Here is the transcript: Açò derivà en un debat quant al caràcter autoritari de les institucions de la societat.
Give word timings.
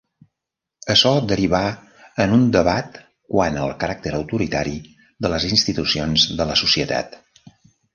Açò 0.93 1.11
derivà 1.31 1.59
en 2.25 2.33
un 2.39 2.49
debat 2.57 2.99
quant 3.37 3.61
al 3.67 3.77
caràcter 3.87 4.17
autoritari 4.23 4.77
de 4.91 5.35
les 5.37 5.51
institucions 5.55 6.31
de 6.43 6.53
la 6.53 6.63
societat. 6.69 7.21